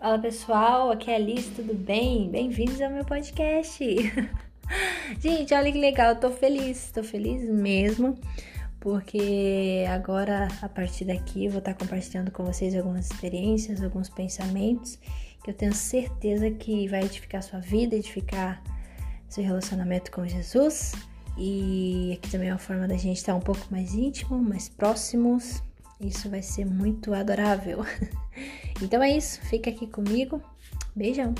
[0.00, 2.30] Fala pessoal, aqui é a Alice, tudo bem?
[2.30, 3.84] Bem-vindos ao meu podcast.
[5.20, 8.18] Gente, olha que legal, eu tô feliz, tô feliz mesmo,
[8.80, 14.98] porque agora a partir daqui eu vou estar compartilhando com vocês algumas experiências, alguns pensamentos
[15.44, 18.62] que eu tenho certeza que vai edificar sua vida, edificar
[19.28, 20.94] seu relacionamento com Jesus.
[21.36, 25.62] E aqui também é uma forma da gente estar um pouco mais íntimo, mais próximos.
[26.00, 27.84] Isso vai ser muito adorável.
[28.82, 30.42] Então é isso, fica aqui comigo.
[30.94, 31.34] Beijão!